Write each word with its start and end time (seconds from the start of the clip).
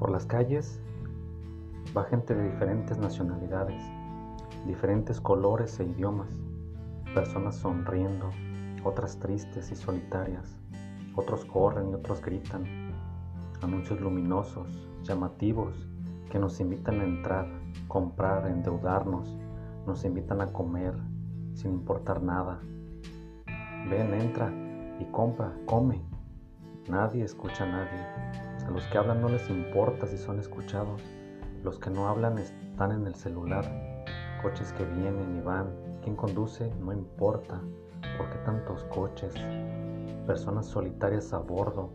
Por 0.00 0.10
las 0.10 0.24
calles 0.24 0.80
va 1.94 2.04
gente 2.04 2.34
de 2.34 2.50
diferentes 2.50 2.96
nacionalidades, 2.96 3.82
diferentes 4.66 5.20
colores 5.20 5.78
e 5.78 5.84
idiomas, 5.84 6.40
personas 7.14 7.56
sonriendo, 7.56 8.30
otras 8.82 9.18
tristes 9.18 9.70
y 9.70 9.76
solitarias, 9.76 10.58
otros 11.16 11.44
corren 11.44 11.90
y 11.90 11.94
otros 11.94 12.22
gritan, 12.22 12.64
anuncios 13.60 14.00
luminosos, 14.00 14.88
llamativos, 15.02 15.86
que 16.30 16.38
nos 16.38 16.58
invitan 16.60 17.02
a 17.02 17.04
entrar, 17.04 17.46
comprar, 17.86 18.46
endeudarnos, 18.46 19.36
nos 19.86 20.02
invitan 20.06 20.40
a 20.40 20.50
comer 20.50 20.94
sin 21.52 21.72
importar 21.72 22.22
nada. 22.22 22.58
Ven, 23.90 24.14
entra 24.14 24.50
y 24.98 25.04
compra, 25.12 25.52
come. 25.66 26.00
Nadie 26.88 27.22
escucha 27.22 27.64
a 27.64 27.66
nadie. 27.66 28.49
Los 28.72 28.86
que 28.86 28.98
hablan 28.98 29.20
no 29.20 29.28
les 29.28 29.50
importa 29.50 30.06
si 30.06 30.16
son 30.16 30.38
escuchados. 30.38 31.02
Los 31.64 31.80
que 31.80 31.90
no 31.90 32.06
hablan 32.06 32.38
están 32.38 32.92
en 32.92 33.04
el 33.04 33.16
celular. 33.16 33.64
Coches 34.42 34.72
que 34.72 34.84
vienen 34.84 35.38
y 35.38 35.40
van. 35.40 35.74
Quien 36.02 36.14
conduce 36.14 36.72
no 36.76 36.92
importa. 36.92 37.60
¿Por 38.16 38.30
qué 38.30 38.38
tantos 38.44 38.84
coches? 38.84 39.34
Personas 40.24 40.66
solitarias 40.66 41.32
a 41.32 41.38
bordo. 41.38 41.90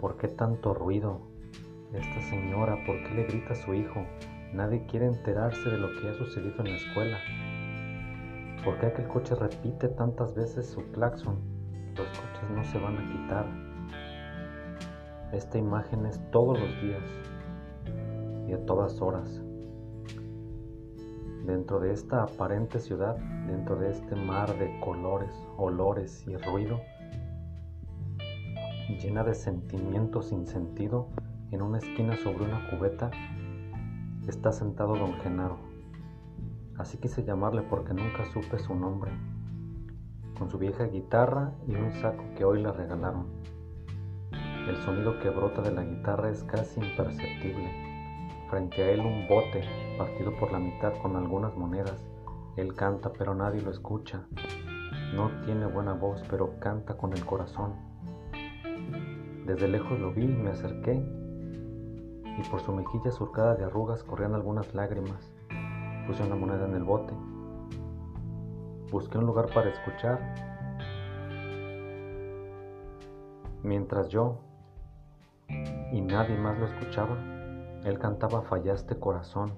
¿Por 0.00 0.16
qué 0.16 0.26
tanto 0.26 0.74
ruido? 0.74 1.20
Esta 1.92 2.20
señora, 2.22 2.76
¿por 2.84 2.96
qué 3.04 3.14
le 3.14 3.24
grita 3.24 3.52
a 3.52 3.56
su 3.56 3.72
hijo? 3.72 4.04
Nadie 4.52 4.84
quiere 4.86 5.06
enterarse 5.06 5.70
de 5.70 5.78
lo 5.78 5.88
que 6.00 6.08
ha 6.08 6.14
sucedido 6.14 6.64
en 6.64 6.70
la 6.72 6.76
escuela. 6.78 7.18
¿Por 8.64 8.76
qué 8.80 8.86
aquel 8.86 9.06
coche 9.06 9.36
repite 9.36 9.86
tantas 9.88 10.34
veces 10.34 10.66
su 10.66 10.82
claxon? 10.90 11.38
Los 11.96 12.08
coches 12.08 12.50
no 12.52 12.64
se 12.64 12.78
van 12.78 12.98
a 12.98 13.12
quitar. 13.12 13.71
Esta 15.32 15.56
imagen 15.56 16.04
es 16.04 16.20
todos 16.30 16.60
los 16.60 16.82
días 16.82 17.02
y 18.46 18.52
a 18.52 18.66
todas 18.66 19.00
horas. 19.00 19.42
Dentro 21.46 21.80
de 21.80 21.92
esta 21.92 22.24
aparente 22.24 22.78
ciudad, 22.78 23.16
dentro 23.46 23.76
de 23.76 23.90
este 23.90 24.14
mar 24.14 24.56
de 24.58 24.78
colores, 24.80 25.34
olores 25.56 26.22
y 26.28 26.36
ruido, 26.36 26.80
llena 29.00 29.24
de 29.24 29.34
sentimientos 29.34 30.28
sin 30.28 30.46
sentido, 30.46 31.08
en 31.50 31.62
una 31.62 31.78
esquina 31.78 32.14
sobre 32.16 32.44
una 32.44 32.68
cubeta, 32.68 33.10
está 34.28 34.52
sentado 34.52 34.96
don 34.96 35.14
Genaro. 35.20 35.56
Así 36.76 36.98
quise 36.98 37.24
llamarle 37.24 37.62
porque 37.62 37.94
nunca 37.94 38.26
supe 38.26 38.58
su 38.58 38.74
nombre, 38.74 39.12
con 40.38 40.50
su 40.50 40.58
vieja 40.58 40.84
guitarra 40.84 41.52
y 41.66 41.74
un 41.74 41.90
saco 41.92 42.22
que 42.36 42.44
hoy 42.44 42.62
le 42.62 42.70
regalaron. 42.70 43.26
El 44.72 44.78
sonido 44.78 45.18
que 45.18 45.28
brota 45.28 45.60
de 45.60 45.70
la 45.70 45.84
guitarra 45.84 46.30
es 46.30 46.42
casi 46.44 46.80
imperceptible. 46.80 47.70
Frente 48.48 48.82
a 48.82 48.90
él 48.90 49.00
un 49.00 49.28
bote 49.28 49.62
partido 49.98 50.34
por 50.40 50.50
la 50.50 50.58
mitad 50.58 50.94
con 51.02 51.14
algunas 51.14 51.54
monedas. 51.58 52.02
Él 52.56 52.74
canta 52.74 53.12
pero 53.12 53.34
nadie 53.34 53.60
lo 53.60 53.70
escucha. 53.70 54.24
No 55.14 55.30
tiene 55.44 55.66
buena 55.66 55.92
voz 55.92 56.24
pero 56.30 56.58
canta 56.58 56.96
con 56.96 57.12
el 57.12 57.22
corazón. 57.26 57.74
Desde 59.44 59.68
lejos 59.68 60.00
lo 60.00 60.10
vi 60.14 60.24
y 60.24 60.28
me 60.28 60.52
acerqué 60.52 60.94
y 60.94 62.42
por 62.50 62.60
su 62.60 62.72
mejilla 62.72 63.10
surcada 63.10 63.54
de 63.54 63.66
arrugas 63.66 64.02
corrían 64.02 64.34
algunas 64.34 64.74
lágrimas. 64.74 65.34
Puse 66.06 66.22
una 66.22 66.34
moneda 66.34 66.64
en 66.64 66.76
el 66.76 66.84
bote. 66.84 67.12
Busqué 68.90 69.18
un 69.18 69.26
lugar 69.26 69.52
para 69.52 69.68
escuchar. 69.68 70.18
Mientras 73.62 74.08
yo 74.08 74.40
y 75.92 76.00
nadie 76.00 76.36
más 76.38 76.58
lo 76.58 76.66
escuchaba, 76.66 77.16
él 77.84 77.98
cantaba 77.98 78.42
Fallaste 78.42 78.96
corazón. 78.96 79.52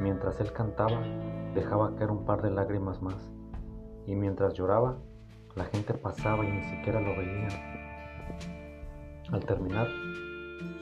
Mientras 0.00 0.40
él 0.40 0.52
cantaba, 0.52 1.02
dejaba 1.54 1.94
caer 1.96 2.10
un 2.10 2.24
par 2.24 2.42
de 2.42 2.50
lágrimas 2.50 3.02
más. 3.02 3.32
Y 4.06 4.14
mientras 4.14 4.54
lloraba, 4.54 4.98
la 5.56 5.64
gente 5.64 5.94
pasaba 5.94 6.44
y 6.44 6.52
ni 6.52 6.62
siquiera 6.62 7.00
lo 7.00 7.10
veía. 7.16 7.48
Al 9.32 9.44
terminar, 9.44 9.88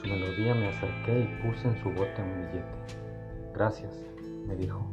su 0.00 0.06
melodía 0.06 0.54
me 0.54 0.68
acerqué 0.68 1.20
y 1.20 1.42
puse 1.42 1.68
en 1.68 1.76
su 1.78 1.88
bote 1.90 2.22
un 2.22 2.46
billete. 2.46 3.00
Gracias, 3.54 3.94
me 4.46 4.56
dijo. 4.56 4.84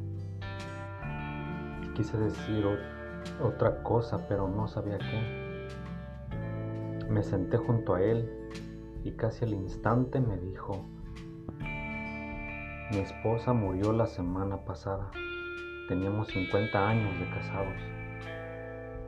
Quise 1.94 2.17
decir 2.17 2.66
otra 3.41 3.83
cosa, 3.83 4.27
pero 4.27 4.47
no 4.47 4.67
sabía 4.67 4.97
qué. 4.97 5.67
Me 7.09 7.23
senté 7.23 7.57
junto 7.57 7.95
a 7.95 8.01
él 8.01 8.29
y 9.07 9.12
casi 9.13 9.45
al 9.45 9.53
instante 9.53 10.19
me 10.19 10.38
dijo, 10.38 10.84
mi 12.91 12.97
esposa 12.97 13.53
murió 13.53 13.94
la 13.94 14.06
semana 14.06 14.66
pasada. 14.66 15.12
Teníamos 15.88 16.28
50 16.28 16.90
años 16.90 17.18
de 17.18 17.29
casados. 17.29 17.73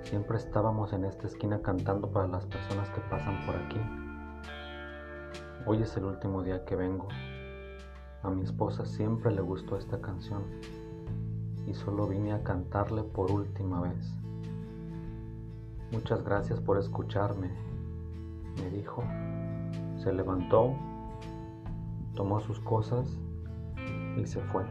Siempre 0.03 0.37
estábamos 0.37 0.93
en 0.93 1.03
esta 1.03 1.27
esquina 1.27 1.61
cantando 1.61 2.09
para 2.09 2.27
las 2.27 2.45
personas 2.45 2.89
que 2.91 3.01
pasan 3.09 3.45
por 3.45 3.57
aquí. 3.57 3.79
Hoy 5.65 5.81
es 5.81 5.97
el 5.97 6.05
último 6.05 6.43
día 6.43 6.63
que 6.63 6.77
vengo. 6.77 7.09
A 8.23 8.29
mi 8.29 8.43
esposa 8.43 8.85
siempre 8.85 9.33
le 9.33 9.41
gustó 9.41 9.75
esta 9.75 9.99
canción 9.99 10.43
y 11.67 11.73
solo 11.73 12.07
vine 12.07 12.31
a 12.31 12.43
cantarle 12.43 13.03
por 13.03 13.29
última 13.31 13.81
vez. 13.81 14.15
Muchas 15.91 16.23
gracias 16.23 16.61
por 16.61 16.77
escucharme, 16.77 17.51
me 18.61 18.69
dijo. 18.69 19.03
Se 20.03 20.13
levantó, 20.13 20.75
tomó 22.15 22.39
sus 22.39 22.59
cosas 22.61 23.17
y 24.17 24.25
se 24.25 24.39
fue. 24.41 24.63